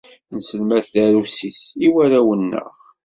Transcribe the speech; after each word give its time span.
Nesselmed 0.33 0.85
tarusit 0.93 1.61
i 1.85 1.87
warraw-nneɣ. 1.93 2.73